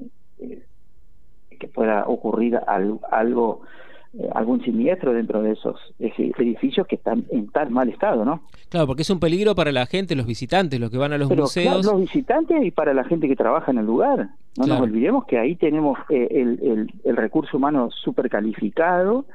que 1.61 1.68
pueda 1.68 2.09
ocurrir 2.09 2.59
algo 2.66 3.61
eh, 3.61 3.86
algún 4.35 4.62
siniestro 4.62 5.12
dentro 5.12 5.42
de 5.42 5.52
esos 5.52 5.78
edificios 5.99 6.87
que 6.87 6.96
están 6.96 7.25
en 7.30 7.49
tan 7.49 7.73
mal 7.73 7.88
estado, 7.88 8.25
¿no? 8.25 8.42
Claro, 8.68 8.87
porque 8.87 9.02
es 9.02 9.11
un 9.11 9.20
peligro 9.20 9.54
para 9.54 9.73
la 9.73 9.87
gente, 9.87 10.16
los 10.16 10.26
visitantes, 10.26 10.80
los 10.80 10.90
que 10.90 10.99
van 10.99 11.12
a 11.12 11.18
los 11.18 11.30
museos. 11.30 11.85
los 11.85 12.00
visitantes 12.00 12.64
y 12.64 12.70
para 12.70 12.94
la 12.94 13.04
gente 13.04 13.28
que 13.28 13.37
trabaja 13.37 13.70
en 13.70 13.78
el 13.78 13.87
lugar. 13.87 14.28
No 14.58 14.66
nos 14.66 14.80
olvidemos 14.80 15.26
que 15.26 15.38
ahí 15.38 15.54
tenemos 15.54 15.99
eh, 16.08 16.28
el, 16.30 16.90
el, 17.04 17.16
recurso 17.16 17.58
humano 17.58 17.90
súper 17.90 18.30
calificado 18.30 19.26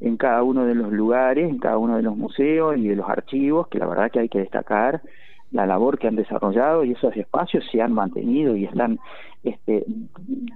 en 0.00 0.16
cada 0.16 0.42
uno 0.42 0.64
de 0.64 0.74
los 0.74 0.90
lugares, 0.92 1.48
en 1.48 1.58
cada 1.58 1.76
uno 1.76 1.96
de 1.96 2.02
los 2.02 2.16
museos 2.16 2.78
y 2.78 2.88
de 2.88 2.96
los 2.96 3.08
archivos, 3.08 3.68
que 3.68 3.78
la 3.78 3.86
verdad 3.86 4.10
que 4.10 4.20
hay 4.20 4.28
que 4.30 4.38
destacar 4.38 5.02
la 5.52 5.66
labor 5.66 5.98
que 5.98 6.08
han 6.08 6.16
desarrollado 6.16 6.84
y 6.84 6.92
esos 6.92 7.16
espacios 7.16 7.64
se 7.70 7.80
han 7.80 7.92
mantenido 7.92 8.56
y 8.56 8.64
están 8.64 8.98
este, 9.44 9.84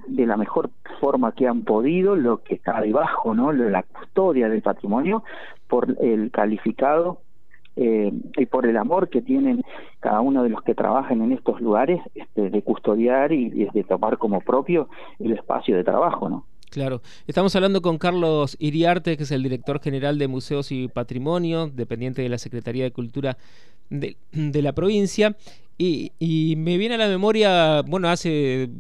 de 0.09 0.27
la 0.27 0.37
mejor 0.37 0.71
forma 1.01 1.33
que 1.33 1.47
han 1.47 1.63
podido, 1.63 2.17
lo 2.17 2.43
que 2.43 2.55
está 2.55 2.81
debajo, 2.81 3.35
¿no? 3.35 3.53
La 3.53 3.83
custodia 3.83 4.49
del 4.49 4.63
patrimonio 4.63 5.23
por 5.69 5.97
el 6.01 6.31
calificado 6.31 7.19
eh, 7.77 8.13
y 8.37 8.47
por 8.47 8.67
el 8.67 8.77
amor 8.77 9.11
que 9.11 9.21
tienen 9.21 9.63
cada 10.01 10.21
uno 10.21 10.43
de 10.43 10.49
los 10.49 10.63
que 10.63 10.75
trabajan 10.75 11.21
en 11.21 11.33
estos 11.33 11.61
lugares 11.61 12.01
este, 12.15 12.49
de 12.49 12.63
custodiar 12.63 13.33
y, 13.33 13.47
y 13.47 13.65
de 13.67 13.85
tomar 13.85 14.19
como 14.19 14.41
propio 14.41 14.89
el 15.19 15.33
espacio 15.33 15.77
de 15.77 15.85
trabajo, 15.85 16.29
¿no? 16.29 16.47
Claro. 16.71 17.01
Estamos 17.27 17.55
hablando 17.57 17.81
con 17.81 17.97
Carlos 17.97 18.57
Iriarte, 18.59 19.17
que 19.17 19.23
es 19.23 19.31
el 19.31 19.43
director 19.43 19.81
general 19.81 20.19
de 20.19 20.29
Museos 20.29 20.73
y 20.73 20.89
Patrimonio, 20.89 21.69
dependiente 21.69 22.23
de 22.23 22.29
la 22.29 22.39
Secretaría 22.39 22.85
de 22.85 22.91
Cultura 22.91 23.37
de, 23.91 24.17
la 24.63 24.73
provincia. 24.73 25.37
Y, 25.79 26.55
me 26.57 26.79
viene 26.79 26.95
a 26.95 26.99
la 26.99 27.09
memoria, 27.09 27.83
bueno, 27.83 28.09
hace 28.09 28.71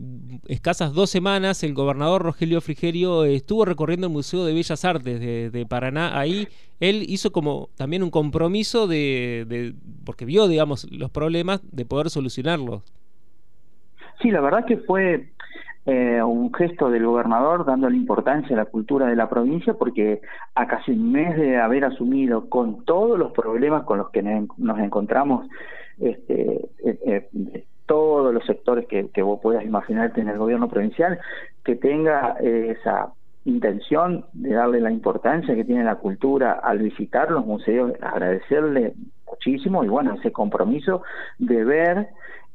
escasas 0.48 0.94
dos 0.94 1.10
semanas 1.10 1.62
el 1.62 1.74
gobernador 1.74 2.22
Rogelio 2.22 2.60
Frigerio 2.62 3.24
estuvo 3.24 3.66
recorriendo 3.66 4.06
el 4.06 4.12
Museo 4.14 4.44
de 4.44 4.54
Bellas 4.54 4.84
Artes 4.84 5.20
de, 5.20 5.66
Paraná. 5.68 6.18
Ahí 6.18 6.48
él 6.80 7.04
hizo 7.06 7.32
como 7.32 7.68
también 7.76 8.02
un 8.02 8.10
compromiso 8.10 8.86
de, 8.86 9.74
porque 10.04 10.24
vio, 10.24 10.48
digamos, 10.48 10.90
los 10.90 11.10
problemas, 11.10 11.60
de 11.70 11.84
poder 11.84 12.08
solucionarlos. 12.08 12.82
Sí, 14.22 14.30
la 14.30 14.40
verdad 14.40 14.64
que 14.64 14.78
fue 14.78 15.32
eh, 15.86 16.22
un 16.22 16.52
gesto 16.52 16.90
del 16.90 17.06
gobernador 17.06 17.64
dándole 17.64 17.96
importancia 17.96 18.56
a 18.56 18.58
la 18.58 18.66
cultura 18.66 19.06
de 19.06 19.16
la 19.16 19.28
provincia 19.28 19.74
porque 19.74 20.20
a 20.54 20.66
casi 20.66 20.90
un 20.92 21.12
mes 21.12 21.36
de 21.36 21.58
haber 21.58 21.84
asumido 21.84 22.48
con 22.48 22.84
todos 22.84 23.18
los 23.18 23.32
problemas 23.32 23.84
con 23.84 23.98
los 23.98 24.10
que 24.10 24.22
nos 24.22 24.78
encontramos 24.78 25.46
este, 25.98 26.68
eh, 26.84 27.28
eh 27.32 27.64
todos 27.86 28.34
los 28.34 28.44
sectores 28.44 28.86
que, 28.86 29.08
que, 29.10 29.22
vos 29.22 29.40
puedas 29.40 29.64
imaginarte 29.64 30.20
en 30.20 30.28
el 30.28 30.38
gobierno 30.38 30.68
provincial, 30.68 31.20
que 31.64 31.76
tenga 31.76 32.36
eh, 32.40 32.76
esa 32.78 33.12
intención 33.44 34.26
de 34.32 34.54
darle 34.54 34.80
la 34.80 34.90
importancia 34.90 35.54
que 35.54 35.64
tiene 35.64 35.84
la 35.84 35.94
cultura 35.94 36.54
al 36.54 36.78
visitar 36.78 37.30
los 37.30 37.46
museos, 37.46 37.92
agradecerle 38.00 38.94
muchísimo 39.30 39.84
y 39.84 39.88
bueno, 39.88 40.14
ese 40.14 40.32
compromiso 40.32 41.02
de 41.38 41.64
ver 41.64 42.08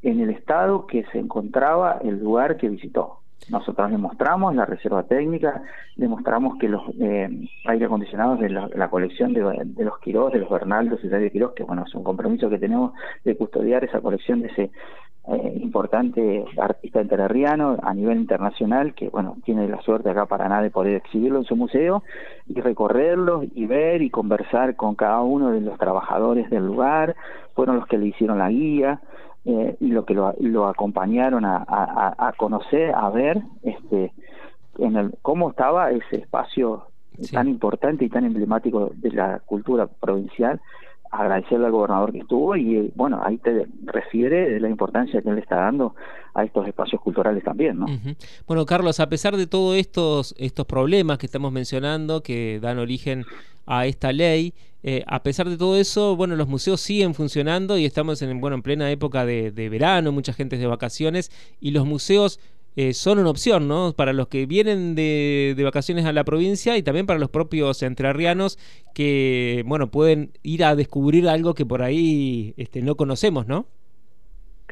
en 0.03 0.19
el 0.19 0.31
estado 0.31 0.85
que 0.85 1.05
se 1.11 1.19
encontraba 1.19 1.99
el 2.03 2.19
lugar 2.19 2.57
que 2.57 2.67
visitó. 2.67 3.20
Nosotros 3.49 3.91
demostramos 3.91 4.55
la 4.55 4.65
reserva 4.65 5.03
técnica, 5.03 5.63
demostramos 5.95 6.57
que 6.57 6.69
los 6.69 6.83
eh, 6.99 7.29
aire 7.65 7.85
acondicionados 7.85 8.39
de 8.39 8.49
la, 8.49 8.89
colección 8.89 9.33
de, 9.33 9.41
los 9.41 9.99
Quirós, 9.99 10.31
de 10.31 10.39
los 10.39 10.49
Bernaldos 10.49 11.03
y 11.03 11.07
de 11.07 11.31
Quirós, 11.31 11.53
que 11.53 11.63
bueno, 11.63 11.83
es 11.85 11.93
un 11.95 12.03
compromiso 12.03 12.49
que 12.49 12.59
tenemos 12.59 12.93
de 13.25 13.35
custodiar 13.35 13.83
esa 13.83 13.99
colección 13.99 14.41
de 14.41 14.47
ese 14.47 14.71
eh, 15.27 15.59
importante 15.61 16.45
artista 16.57 17.01
enterriano 17.01 17.77
a 17.83 17.93
nivel 17.93 18.19
internacional, 18.19 18.93
que 18.93 19.09
bueno, 19.09 19.37
tiene 19.43 19.67
la 19.67 19.81
suerte 19.81 20.09
acá 20.09 20.25
para 20.25 20.47
nada 20.49 20.63
de 20.63 20.71
poder 20.71 20.95
exhibirlo 20.95 21.39
en 21.39 21.45
su 21.45 21.55
museo 21.55 22.03
y 22.47 22.59
recorrerlo 22.59 23.43
y 23.43 23.65
ver 23.65 24.01
y 24.01 24.09
conversar 24.09 24.75
con 24.75 24.95
cada 24.95 25.21
uno 25.21 25.51
de 25.51 25.61
los 25.61 25.77
trabajadores 25.77 26.49
del 26.49 26.65
lugar, 26.65 27.15
fueron 27.53 27.75
los 27.75 27.87
que 27.87 27.97
le 27.97 28.07
hicieron 28.07 28.39
la 28.39 28.49
guía, 28.49 28.99
eh, 29.45 29.75
y 29.79 29.87
lo 29.87 30.05
que 30.05 30.13
lo, 30.13 30.33
lo 30.39 30.67
acompañaron 30.67 31.45
a, 31.45 31.65
a, 31.67 32.33
conocer, 32.37 32.93
a 32.93 33.09
ver 33.09 33.41
este, 33.63 34.13
en 34.77 34.95
el, 34.95 35.15
cómo 35.21 35.49
estaba 35.49 35.91
ese 35.91 36.17
espacio 36.17 36.87
tan 37.31 37.47
importante 37.47 38.05
y 38.05 38.09
tan 38.09 38.25
emblemático 38.25 38.91
de 38.95 39.11
la 39.11 39.39
cultura 39.39 39.87
provincial. 39.87 40.61
Agradecerle 41.09 41.65
al 41.65 41.71
gobernador 41.73 42.13
que 42.13 42.19
estuvo 42.19 42.55
y 42.55 42.89
bueno, 42.95 43.19
ahí 43.21 43.37
te 43.37 43.67
refiere 43.83 44.49
de 44.49 44.59
la 44.61 44.69
importancia 44.69 45.21
que 45.21 45.29
él 45.29 45.39
está 45.39 45.57
dando 45.57 45.93
a 46.33 46.45
estos 46.45 46.65
espacios 46.67 47.01
culturales 47.01 47.43
también, 47.43 47.79
¿no? 47.79 47.87
Bueno, 48.47 48.65
Carlos, 48.65 49.01
a 49.01 49.09
pesar 49.09 49.35
de 49.35 49.45
todos 49.45 49.75
estos 49.75 50.33
estos 50.37 50.65
problemas 50.65 51.17
que 51.17 51.25
estamos 51.25 51.51
mencionando 51.51 52.23
que 52.23 52.59
dan 52.61 52.79
origen 52.79 53.25
a 53.65 53.87
esta 53.87 54.13
ley, 54.13 54.53
eh, 54.83 55.03
a 55.07 55.23
pesar 55.23 55.49
de 55.49 55.57
todo 55.57 55.77
eso, 55.77 56.15
bueno, 56.15 56.35
los 56.35 56.47
museos 56.47 56.81
siguen 56.81 57.13
funcionando 57.13 57.77
y 57.77 57.85
estamos 57.85 58.21
en 58.21 58.41
bueno 58.41 58.55
en 58.55 58.61
plena 58.61 58.91
época 58.91 59.25
de, 59.25 59.51
de 59.51 59.69
verano, 59.69 60.11
mucha 60.11 60.33
gente 60.33 60.55
es 60.55 60.61
de 60.61 60.67
vacaciones 60.67 61.31
y 61.59 61.71
los 61.71 61.85
museos 61.85 62.39
eh, 62.77 62.93
son 62.93 63.19
una 63.19 63.29
opción, 63.29 63.67
¿no? 63.67 63.93
Para 63.93 64.13
los 64.13 64.29
que 64.29 64.45
vienen 64.45 64.95
de, 64.95 65.59
vacaciones 65.61 66.05
a 66.05 66.13
la 66.13 66.23
provincia 66.23 66.77
y 66.77 66.83
también 66.83 67.05
para 67.05 67.19
los 67.19 67.29
propios 67.29 67.83
entrerrianos 67.83 68.57
que, 68.93 69.63
bueno, 69.67 69.91
pueden 69.91 70.31
ir 70.41 70.63
a 70.63 70.75
descubrir 70.75 71.27
algo 71.27 71.53
que 71.53 71.65
por 71.65 71.81
ahí 71.81 72.53
este, 72.55 72.81
no 72.81 72.95
conocemos, 72.95 73.45
¿no? 73.45 73.67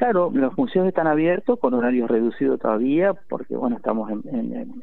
Claro, 0.00 0.30
los 0.32 0.56
museos 0.56 0.88
están 0.88 1.06
abiertos 1.06 1.58
con 1.58 1.74
horarios 1.74 2.10
reducidos 2.10 2.58
todavía, 2.58 3.12
porque, 3.28 3.54
bueno, 3.54 3.76
estamos 3.76 4.10
en, 4.10 4.80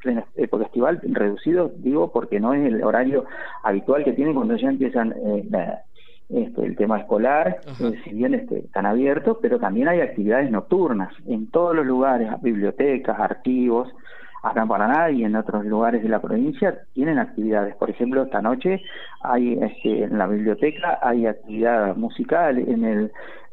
plena 0.00 0.24
época 0.36 0.66
estival, 0.66 1.00
reducido, 1.02 1.72
digo, 1.78 2.12
porque 2.12 2.38
no 2.38 2.54
es 2.54 2.64
el 2.64 2.84
horario 2.84 3.24
habitual 3.64 4.04
que 4.04 4.12
tienen 4.12 4.32
cuando 4.32 4.54
ya 4.54 4.68
empiezan 4.68 5.12
eh, 5.12 5.44
este, 6.28 6.66
el 6.66 6.76
tema 6.76 7.00
escolar, 7.00 7.62
eh, 7.66 8.00
si 8.04 8.14
bien 8.14 8.34
este, 8.34 8.60
están 8.60 8.86
abiertos, 8.86 9.38
pero 9.42 9.58
también 9.58 9.88
hay 9.88 10.00
actividades 10.00 10.48
nocturnas 10.52 11.12
en 11.26 11.50
todos 11.50 11.74
los 11.74 11.84
lugares, 11.84 12.30
bibliotecas, 12.40 13.18
archivos, 13.18 13.92
acá 14.44 14.62
en 14.62 14.68
Paraná 14.68 15.10
y 15.10 15.24
en 15.24 15.34
otros 15.36 15.64
lugares 15.64 16.02
de 16.02 16.08
la 16.10 16.20
provincia 16.20 16.78
tienen 16.92 17.18
actividades. 17.18 17.74
Por 17.76 17.90
ejemplo, 17.90 18.22
esta 18.22 18.42
noche 18.42 18.82
hay 19.22 19.54
este, 19.54 20.04
en 20.04 20.18
la 20.18 20.26
biblioteca 20.26 20.98
hay 21.02 21.26
actividad 21.26 21.96
musical, 21.96 22.58
en 22.58 22.84
el, 22.84 23.12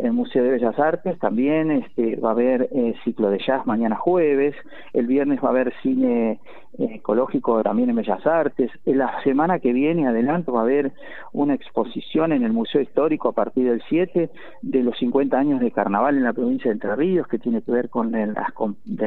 Museo 0.09 0.43
de 0.43 0.51
Bellas 0.51 0.79
Artes 0.79 1.19
también 1.19 1.69
este, 1.69 2.15
va 2.15 2.29
a 2.29 2.31
haber 2.31 2.69
eh, 2.71 2.95
ciclo 3.03 3.29
de 3.29 3.37
jazz 3.37 3.65
mañana 3.67 3.95
jueves, 3.95 4.55
el 4.93 5.05
viernes 5.05 5.39
va 5.43 5.49
a 5.49 5.51
haber 5.51 5.73
cine 5.83 6.39
eh, 6.79 6.89
ecológico 6.95 7.61
también 7.61 7.89
en 7.91 7.97
Bellas 7.97 8.25
Artes, 8.25 8.71
la 8.85 9.21
semana 9.23 9.59
que 9.59 9.73
viene 9.73 10.07
adelanto 10.07 10.53
va 10.53 10.61
a 10.61 10.63
haber 10.63 10.93
una 11.33 11.53
exposición 11.53 12.31
en 12.31 12.43
el 12.43 12.51
Museo 12.51 12.81
Histórico 12.81 13.29
a 13.29 13.33
partir 13.33 13.69
del 13.69 13.83
7 13.89 14.29
de 14.61 14.83
los 14.83 14.97
50 14.97 15.37
años 15.37 15.59
de 15.59 15.71
carnaval 15.71 16.17
en 16.17 16.23
la 16.23 16.33
provincia 16.33 16.69
de 16.69 16.73
Entre 16.73 16.95
Ríos, 16.95 17.27
que 17.27 17.37
tiene 17.37 17.61
que 17.61 17.71
ver 17.71 17.89
con 17.89 18.15
el, 18.15 18.33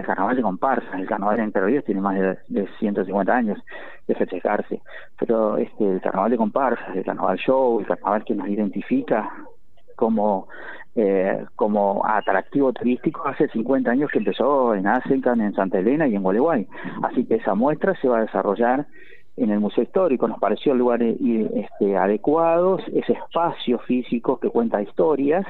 carnaval 0.06 0.36
de 0.36 0.42
comparsas, 0.42 0.94
el 0.94 1.06
carnaval 1.06 1.38
de 1.38 1.42
Entre 1.42 1.64
Ríos 1.64 1.84
tiene 1.84 2.00
más 2.00 2.16
de, 2.16 2.38
de 2.48 2.68
150 2.78 3.34
años 3.34 3.58
de 4.06 4.14
festejarse, 4.14 4.80
pero 5.18 5.56
este 5.56 5.94
el 5.94 6.00
carnaval 6.00 6.30
de 6.30 6.36
comparsas, 6.36 6.94
el 6.94 7.04
carnaval 7.04 7.38
show, 7.38 7.80
el 7.80 7.86
carnaval 7.86 8.24
que 8.24 8.34
nos 8.34 8.48
identifica 8.48 9.30
como 9.96 10.48
eh, 10.96 11.44
como 11.56 12.06
atractivo 12.06 12.72
turístico 12.72 13.26
hace 13.26 13.48
50 13.48 13.90
años 13.90 14.10
que 14.12 14.18
empezó 14.18 14.74
en 14.74 14.86
Asencan, 14.86 15.40
en 15.40 15.54
Santa 15.54 15.78
Elena 15.78 16.06
y 16.06 16.14
en 16.14 16.22
Gualeguay. 16.22 16.66
Así 17.02 17.24
que 17.24 17.36
esa 17.36 17.54
muestra 17.54 17.94
se 18.00 18.08
va 18.08 18.18
a 18.18 18.22
desarrollar 18.22 18.86
en 19.36 19.50
el 19.50 19.60
Museo 19.60 19.82
Histórico. 19.82 20.28
Nos 20.28 20.38
pareció 20.38 20.72
el 20.72 20.78
lugar 20.78 21.02
este, 21.02 21.96
adecuado, 21.96 22.78
ese 22.92 23.12
espacio 23.12 23.78
físico 23.80 24.38
que 24.38 24.50
cuenta 24.50 24.82
historias. 24.82 25.44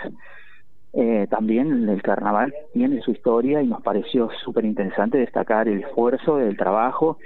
Eh, 0.95 1.27
también 1.29 1.89
el 1.89 2.03
carnaval 2.03 2.55
tiene 2.73 3.01
su 3.03 3.11
historia 3.11 3.61
y 3.61 3.67
nos 3.67 3.83
pareció 3.83 4.31
súper 4.45 4.65
interesante 4.65 5.19
destacar 5.19 5.69
el 5.69 5.83
esfuerzo, 5.83 6.41
el 6.41 6.57
trabajo 6.57 7.19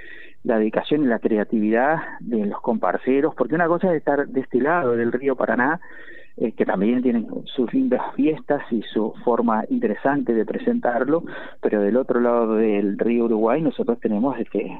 la 0.43 0.57
dedicación 0.57 1.03
y 1.03 1.07
la 1.07 1.19
creatividad 1.19 1.97
de 2.21 2.45
los 2.45 2.61
comparceros, 2.61 3.35
porque 3.35 3.55
una 3.55 3.67
cosa 3.67 3.89
es 3.91 3.97
estar 3.97 4.27
de 4.27 4.39
este 4.39 4.59
lado 4.59 4.95
del 4.95 5.11
río 5.11 5.35
Paraná 5.35 5.81
eh, 6.41 6.53
que 6.53 6.65
también 6.65 7.01
tienen 7.01 7.27
sus 7.53 7.73
lindas 7.73 8.01
fiestas 8.15 8.61
y 8.71 8.81
su 8.93 9.13
forma 9.25 9.65
interesante 9.69 10.33
de 10.33 10.45
presentarlo, 10.45 11.25
pero 11.59 11.81
del 11.81 11.97
otro 11.97 12.21
lado 12.21 12.55
del 12.55 12.97
río 12.97 13.25
Uruguay 13.25 13.61
nosotros 13.61 13.99
tenemos 13.99 14.39
este, 14.39 14.71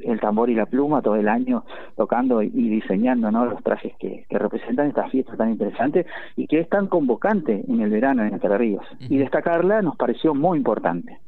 el 0.00 0.18
tambor 0.18 0.50
y 0.50 0.56
la 0.56 0.66
pluma 0.66 1.02
todo 1.02 1.14
el 1.14 1.28
año 1.28 1.64
tocando 1.96 2.42
y 2.42 2.48
diseñando 2.48 3.30
¿no? 3.30 3.46
los 3.46 3.62
trajes 3.62 3.92
que, 4.00 4.26
representan 4.28 4.88
esta 4.88 5.08
fiesta 5.08 5.36
tan 5.36 5.50
interesante 5.50 6.04
y 6.34 6.48
que 6.48 6.58
es 6.58 6.68
tan 6.68 6.88
convocante 6.88 7.64
en 7.68 7.80
el 7.80 7.90
verano 7.90 8.24
en 8.24 8.34
Entre 8.34 8.58
Ríos. 8.58 8.84
Y 8.98 9.18
destacarla 9.18 9.82
nos 9.82 9.96
pareció 9.96 10.34
muy 10.34 10.58
importante. 10.58 11.20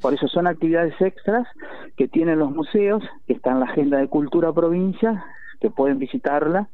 Por 0.00 0.14
eso 0.14 0.26
son 0.26 0.46
actividades 0.46 0.98
extras 1.02 1.46
que 1.98 2.08
tienen 2.08 2.38
los 2.38 2.50
museos, 2.50 3.02
que 3.26 3.34
están 3.34 3.54
en 3.54 3.60
la 3.60 3.66
agenda 3.66 3.98
de 3.98 4.08
cultura 4.08 4.54
provincia, 4.54 5.22
que 5.60 5.68
pueden 5.68 5.98
visitarla 5.98 6.68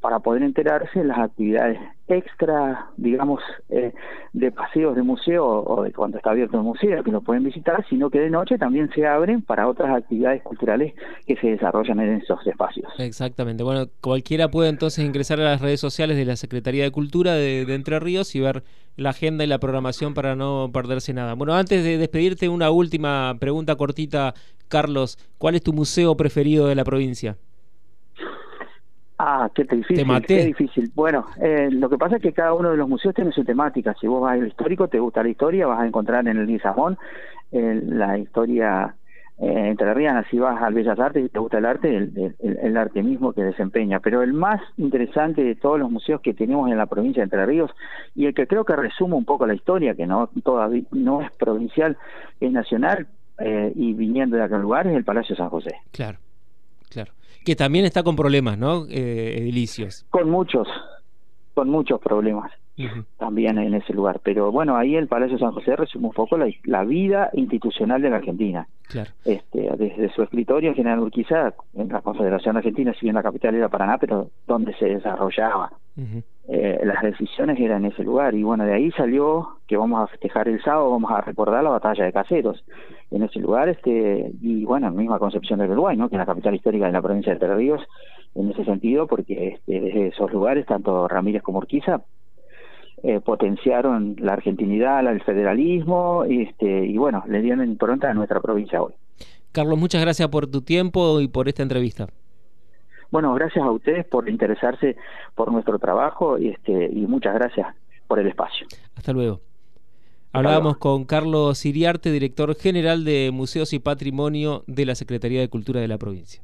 para 0.00 0.20
poder 0.20 0.42
enterarse 0.42 1.00
de 1.00 1.04
las 1.04 1.18
actividades 1.18 1.78
extra, 2.08 2.90
digamos, 2.96 3.40
eh, 3.70 3.92
de 4.32 4.52
paseos 4.52 4.94
de 4.94 5.02
museo 5.02 5.46
o 5.46 5.82
de 5.82 5.92
cuando 5.92 6.18
está 6.18 6.30
abierto 6.30 6.58
el 6.58 6.62
museo, 6.62 7.02
que 7.02 7.10
lo 7.10 7.22
pueden 7.22 7.44
visitar, 7.44 7.84
sino 7.88 8.10
que 8.10 8.20
de 8.20 8.30
noche 8.30 8.58
también 8.58 8.90
se 8.94 9.06
abren 9.06 9.42
para 9.42 9.66
otras 9.68 9.96
actividades 9.96 10.42
culturales 10.42 10.94
que 11.26 11.36
se 11.36 11.48
desarrollan 11.48 12.00
en 12.00 12.16
esos 12.16 12.46
espacios. 12.46 12.92
Exactamente. 12.98 13.62
Bueno, 13.62 13.86
cualquiera 14.00 14.50
puede 14.50 14.68
entonces 14.68 15.04
ingresar 15.04 15.40
a 15.40 15.44
las 15.44 15.60
redes 15.62 15.80
sociales 15.80 16.16
de 16.16 16.24
la 16.24 16.36
Secretaría 16.36 16.84
de 16.84 16.90
Cultura 16.90 17.34
de, 17.34 17.62
Entre 17.74 17.98
Ríos 18.00 18.34
y 18.34 18.40
ver 18.40 18.64
la 18.96 19.10
agenda 19.10 19.44
y 19.44 19.46
la 19.46 19.58
programación 19.58 20.14
para 20.14 20.36
no 20.36 20.70
perderse 20.72 21.14
nada. 21.14 21.34
Bueno, 21.34 21.54
antes 21.54 21.82
de 21.82 21.96
despedirte, 21.98 22.48
una 22.48 22.70
última 22.70 23.36
pregunta 23.40 23.76
cortita, 23.76 24.34
Carlos. 24.68 25.18
¿Cuál 25.38 25.54
es 25.54 25.62
tu 25.62 25.72
museo 25.72 26.16
preferido 26.16 26.66
de 26.66 26.74
la 26.74 26.84
provincia? 26.84 27.36
Ah, 29.18 29.48
qué 29.54 29.62
difícil, 29.64 30.06
qué 30.26 30.44
difícil. 30.44 30.90
Bueno, 30.94 31.26
eh, 31.40 31.68
lo 31.70 31.88
que 31.88 31.96
pasa 31.96 32.16
es 32.16 32.22
que 32.22 32.32
cada 32.32 32.52
uno 32.52 32.70
de 32.70 32.76
los 32.76 32.88
museos 32.88 33.14
tiene 33.14 33.30
su 33.30 33.44
temática. 33.44 33.94
Si 34.00 34.08
vos 34.08 34.20
vas 34.20 34.32
al 34.32 34.48
histórico, 34.48 34.88
te 34.88 34.98
gusta 34.98 35.22
la 35.22 35.28
historia, 35.28 35.68
vas 35.68 35.80
a 35.80 35.86
encontrar 35.86 36.26
en 36.26 36.36
el 36.36 36.46
Nizamón 36.46 36.98
eh, 37.52 37.80
la 37.86 38.18
historia 38.18 38.96
eh, 39.38 39.68
entrerriana. 39.68 40.24
Si 40.30 40.38
vas 40.38 40.60
al 40.60 40.74
Bellas 40.74 40.98
Artes 40.98 41.24
y 41.24 41.28
te 41.28 41.38
gusta 41.38 41.58
el 41.58 41.64
arte, 41.66 41.96
el, 41.96 42.34
el, 42.40 42.76
arte 42.76 43.04
mismo 43.04 43.32
que 43.32 43.44
desempeña. 43.44 44.00
Pero 44.00 44.20
el 44.22 44.32
más 44.32 44.60
interesante 44.78 45.44
de 45.44 45.54
todos 45.54 45.78
los 45.78 45.92
museos 45.92 46.20
que 46.20 46.34
tenemos 46.34 46.68
en 46.70 46.76
la 46.76 46.86
provincia 46.86 47.20
de 47.20 47.24
Entre 47.24 47.46
Ríos 47.46 47.70
y 48.16 48.26
el 48.26 48.34
que 48.34 48.48
creo 48.48 48.64
que 48.64 48.74
resume 48.74 49.14
un 49.14 49.24
poco 49.24 49.46
la 49.46 49.54
historia, 49.54 49.94
que 49.94 50.06
no 50.06 50.28
todavía 50.42 50.82
no 50.90 51.22
es 51.22 51.30
provincial, 51.32 51.96
es 52.40 52.50
nacional 52.50 53.06
eh, 53.38 53.72
y 53.76 53.92
viniendo 53.92 54.36
de 54.36 54.42
aquel 54.42 54.60
lugar, 54.60 54.88
es 54.88 54.96
el 54.96 55.04
Palacio 55.04 55.36
San 55.36 55.50
José. 55.50 55.76
Claro, 55.92 56.18
claro. 56.88 57.12
Que 57.44 57.56
también 57.56 57.84
está 57.84 58.02
con 58.02 58.16
problemas, 58.16 58.58
¿no? 58.58 58.86
Eh, 58.88 59.38
edilicios. 59.38 60.06
Con 60.10 60.30
muchos, 60.30 60.66
con 61.54 61.68
muchos 61.68 62.00
problemas 62.00 62.50
también 63.18 63.58
en 63.58 63.74
ese 63.74 63.92
lugar. 63.92 64.20
Pero 64.22 64.50
bueno, 64.50 64.76
ahí 64.76 64.96
el 64.96 65.08
Palacio 65.08 65.38
San 65.38 65.52
José 65.52 65.76
resume 65.76 66.08
un 66.08 66.12
poco 66.12 66.36
la, 66.36 66.84
vida 66.84 67.30
institucional 67.34 68.02
de 68.02 68.10
la 68.10 68.16
Argentina. 68.16 68.66
Claro. 68.88 69.10
Este, 69.24 69.70
desde 69.78 70.12
su 70.12 70.22
escritorio 70.22 70.70
en 70.70 70.76
General 70.76 71.00
Urquiza, 71.00 71.54
en 71.74 71.88
la 71.88 72.02
Confederación 72.02 72.56
Argentina, 72.56 72.92
si 72.94 73.06
bien 73.06 73.14
la 73.14 73.22
capital 73.22 73.54
era 73.54 73.68
Paraná, 73.68 73.98
pero 73.98 74.30
donde 74.46 74.74
se 74.74 74.86
desarrollaba. 74.86 75.72
Eh, 76.48 76.80
las 76.84 77.02
decisiones 77.02 77.58
eran 77.58 77.84
en 77.84 77.92
ese 77.92 78.02
lugar 78.02 78.34
y 78.34 78.42
bueno, 78.42 78.64
de 78.64 78.74
ahí 78.74 78.90
salió 78.92 79.60
que 79.68 79.76
vamos 79.76 80.02
a 80.02 80.08
festejar 80.08 80.48
el 80.48 80.60
sábado, 80.62 80.90
vamos 80.90 81.10
a 81.12 81.20
recordar 81.20 81.62
la 81.62 81.70
batalla 81.70 82.04
de 82.04 82.12
Caseros 82.12 82.64
en 83.12 83.22
ese 83.22 83.38
lugar 83.38 83.68
este 83.68 84.32
y 84.42 84.64
bueno, 84.64 84.90
misma 84.90 85.20
Concepción 85.20 85.60
del 85.60 85.70
Uruguay, 85.70 85.96
¿no? 85.96 86.08
que 86.08 86.16
es 86.16 86.18
la 86.18 86.26
capital 86.26 86.54
histórica 86.54 86.86
de 86.86 86.92
la 86.92 87.00
provincia 87.00 87.30
de 87.30 87.36
Entre 87.36 87.54
Ríos 87.54 87.80
en 88.34 88.50
ese 88.50 88.64
sentido, 88.64 89.06
porque 89.06 89.48
este, 89.54 89.80
desde 89.80 90.08
esos 90.08 90.32
lugares, 90.32 90.66
tanto 90.66 91.06
Ramírez 91.08 91.42
como 91.42 91.58
Urquiza, 91.58 92.02
eh, 93.02 93.20
potenciaron 93.20 94.16
la 94.18 94.34
argentinidad, 94.34 95.06
el 95.06 95.22
federalismo, 95.22 96.24
este, 96.24 96.86
y 96.86 96.96
bueno, 96.96 97.24
le 97.26 97.42
dieron 97.42 97.64
impronta 97.64 98.10
a 98.10 98.14
nuestra 98.14 98.40
provincia 98.40 98.82
hoy. 98.82 98.94
Carlos, 99.52 99.78
muchas 99.78 100.00
gracias 100.00 100.28
por 100.28 100.46
tu 100.46 100.62
tiempo 100.62 101.20
y 101.20 101.28
por 101.28 101.48
esta 101.48 101.62
entrevista. 101.62 102.08
Bueno, 103.10 103.32
gracias 103.34 103.64
a 103.64 103.70
ustedes 103.70 104.04
por 104.06 104.28
interesarse 104.28 104.96
por 105.34 105.52
nuestro 105.52 105.78
trabajo 105.78 106.38
y, 106.38 106.48
este, 106.48 106.90
y 106.92 107.06
muchas 107.06 107.34
gracias 107.34 107.68
por 108.08 108.18
el 108.18 108.26
espacio. 108.26 108.66
Hasta 108.96 109.12
luego. 109.12 109.40
Hablábamos 110.32 110.78
con 110.78 111.04
Carlos 111.04 111.58
Siriarte, 111.58 112.10
director 112.10 112.56
general 112.56 113.04
de 113.04 113.30
Museos 113.32 113.72
y 113.72 113.78
Patrimonio 113.78 114.64
de 114.66 114.84
la 114.84 114.96
Secretaría 114.96 115.40
de 115.40 115.48
Cultura 115.48 115.80
de 115.80 115.86
la 115.86 115.96
provincia. 115.96 116.42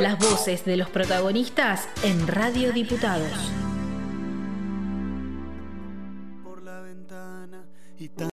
Las 0.00 0.18
voces 0.18 0.64
de 0.64 0.76
los 0.76 0.90
protagonistas 0.90 1.88
en 2.04 2.26
Radio 2.26 2.72
Diputados. 2.72 3.52
e 8.04 8.08
tanto. 8.08 8.30